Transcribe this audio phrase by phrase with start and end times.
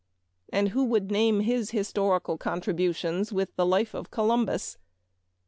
[0.51, 4.79] and who would name his historical compositions with the" Life of Columbus?